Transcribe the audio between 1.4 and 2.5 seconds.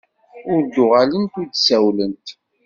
ur d-sawlent.